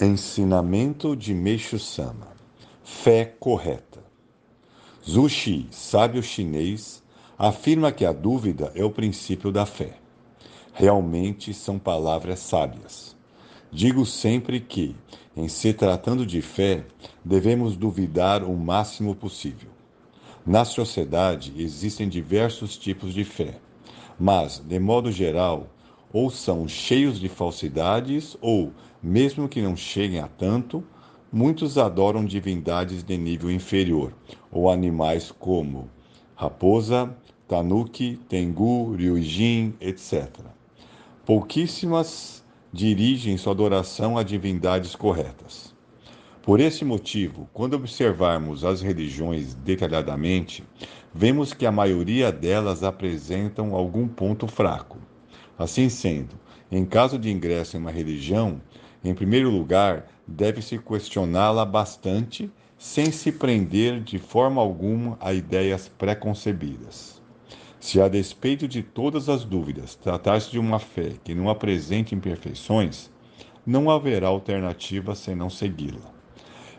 [0.00, 2.28] Ensinamento de Meixo Sama
[2.84, 3.98] Fé correta.
[5.04, 7.02] Zushi, sábio chinês,
[7.36, 9.94] afirma que a dúvida é o princípio da fé.
[10.72, 13.16] Realmente são palavras sábias.
[13.72, 14.94] Digo sempre que,
[15.36, 16.84] em se tratando de fé,
[17.24, 19.70] devemos duvidar o máximo possível.
[20.46, 23.58] Na sociedade existem diversos tipos de fé,
[24.16, 25.66] mas, de modo geral,
[26.12, 28.72] ou são cheios de falsidades, ou,
[29.02, 30.82] mesmo que não cheguem a tanto,
[31.30, 34.14] muitos adoram divindades de nível inferior,
[34.50, 35.90] ou animais como
[36.34, 37.14] raposa,
[37.46, 40.28] tanuki, tengu, ryujin, etc.
[41.26, 45.74] Pouquíssimas dirigem sua adoração a divindades corretas.
[46.42, 50.64] Por esse motivo, quando observarmos as religiões detalhadamente,
[51.14, 54.96] vemos que a maioria delas apresentam algum ponto fraco
[55.58, 56.38] Assim sendo,
[56.70, 58.60] em caso de ingresso em uma religião,
[59.02, 67.20] em primeiro lugar, deve-se questioná-la bastante, sem se prender de forma alguma a ideias preconcebidas.
[67.80, 73.10] Se, a despeito de todas as dúvidas, tratar-se de uma fé que não apresente imperfeições,
[73.66, 76.12] não haverá alternativa senão segui-la.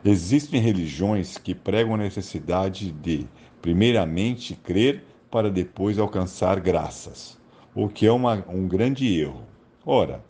[0.05, 3.27] Existem religiões que pregam a necessidade de,
[3.61, 7.38] primeiramente, crer para depois alcançar graças
[7.75, 9.43] o que é uma, um grande erro.
[9.85, 10.23] Ora,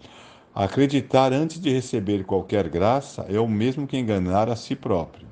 [0.54, 5.28] acreditar antes de receber qualquer graça é o mesmo que enganar a si próprio.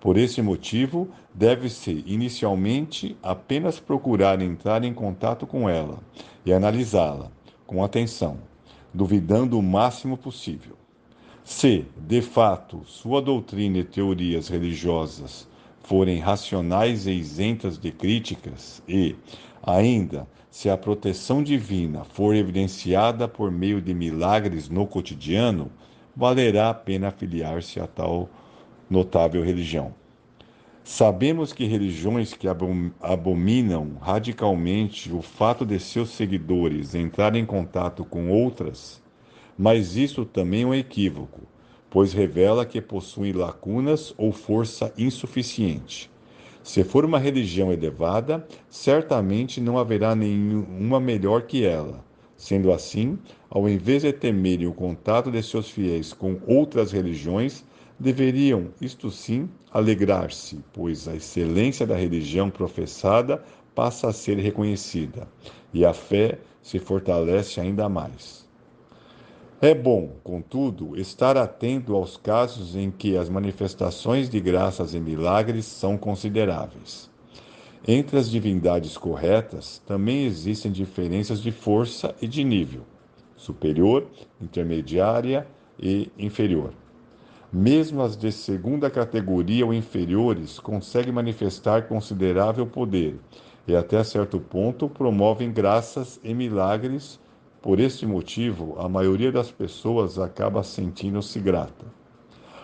[0.00, 5.98] Por esse motivo, deve-se inicialmente apenas procurar entrar em contato com ela
[6.44, 7.30] e analisá-la
[7.66, 8.38] com atenção,
[8.92, 10.76] duvidando o máximo possível.
[11.42, 15.48] Se, de fato, sua doutrina e teorias religiosas
[15.84, 19.14] forem racionais e isentas de críticas e,
[19.62, 25.70] ainda, se a proteção divina for evidenciada por meio de milagres no cotidiano,
[26.16, 28.28] valerá a pena afiliar-se a tal
[28.88, 29.94] notável religião.
[30.82, 32.46] Sabemos que religiões que
[33.00, 39.02] abominam radicalmente o fato de seus seguidores entrarem em contato com outras,
[39.56, 41.40] mas isso também é um equívoco,
[41.94, 46.10] pois revela que possuem lacunas ou força insuficiente.
[46.60, 52.04] Se for uma religião elevada, certamente não haverá nenhuma melhor que ela.
[52.36, 53.16] Sendo assim,
[53.48, 57.64] ao invés de temerem o contato de seus fiéis com outras religiões,
[57.96, 63.40] deveriam, isto sim, alegrar-se, pois a excelência da religião professada
[63.72, 65.28] passa a ser reconhecida
[65.72, 68.43] e a fé se fortalece ainda mais.
[69.64, 75.64] É bom, contudo, estar atento aos casos em que as manifestações de graças e milagres
[75.64, 77.10] são consideráveis.
[77.88, 82.82] Entre as divindades corretas também existem diferenças de força e de nível,
[83.38, 84.06] superior,
[84.38, 85.46] intermediária
[85.80, 86.74] e inferior.
[87.50, 93.18] Mesmo as de segunda categoria ou inferiores conseguem manifestar considerável poder
[93.66, 97.18] e, até certo ponto, promovem graças e milagres
[97.64, 101.86] por este motivo, a maioria das pessoas acaba sentindo-se grata.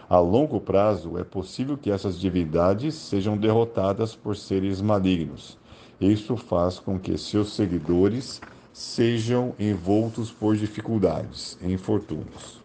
[0.06, 5.56] A longo prazo, é possível que essas divindades sejam derrotadas por seres malignos.
[5.98, 8.42] Isso faz com que seus seguidores
[8.74, 12.60] sejam envoltos por dificuldades e infortúnios.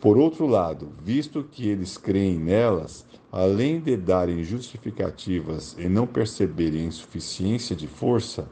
[0.00, 6.84] Por outro lado, visto que eles creem nelas, além de darem justificativas e não perceberem
[6.84, 8.48] insuficiência de força,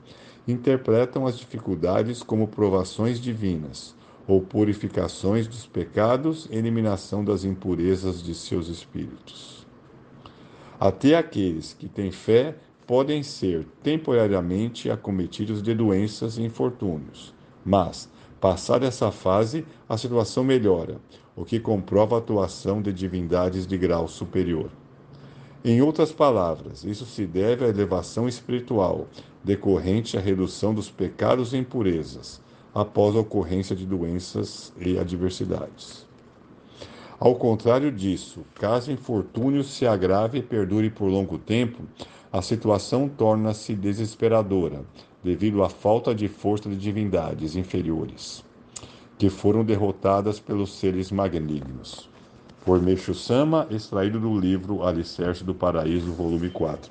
[0.47, 3.95] interpretam as dificuldades como provações divinas,
[4.27, 9.67] ou purificações dos pecados eliminação das impurezas de seus espíritos.
[10.79, 12.57] Até aqueles que têm fé
[12.87, 17.35] podem ser temporariamente acometidos de doenças e infortúnios,
[17.65, 18.11] mas,
[18.41, 20.99] passada essa fase, a situação melhora,
[21.35, 24.71] o que comprova a atuação de divindades de grau superior.
[25.67, 29.09] Em outras palavras, isso se deve à elevação espiritual,
[29.43, 32.39] decorrente à redução dos pecados e impurezas,
[32.75, 36.07] após a ocorrência de doenças e adversidades.
[37.19, 41.85] Ao contrário disso, caso o infortúnio se agrave e perdure por longo tempo,
[42.31, 44.85] a situação torna-se desesperadora,
[45.23, 48.45] devido à falta de força de divindades inferiores,
[49.17, 52.13] que foram derrotadas pelos seres malignos
[52.65, 56.91] por Meixo Sama, extraído do livro Alicerce do Paraíso, volume 4.